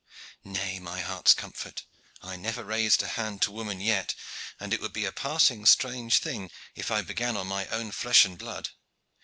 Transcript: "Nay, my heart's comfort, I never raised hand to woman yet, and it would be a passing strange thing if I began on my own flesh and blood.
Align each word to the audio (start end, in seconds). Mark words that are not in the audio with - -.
"Nay, 0.43 0.79
my 0.79 1.01
heart's 1.01 1.35
comfort, 1.35 1.83
I 2.23 2.35
never 2.35 2.63
raised 2.63 3.01
hand 3.01 3.39
to 3.43 3.51
woman 3.51 3.79
yet, 3.79 4.15
and 4.59 4.73
it 4.73 4.81
would 4.81 4.93
be 4.93 5.05
a 5.05 5.11
passing 5.11 5.63
strange 5.67 6.17
thing 6.17 6.49
if 6.73 6.89
I 6.89 7.03
began 7.03 7.37
on 7.37 7.45
my 7.45 7.67
own 7.67 7.91
flesh 7.91 8.25
and 8.25 8.35
blood. 8.35 8.69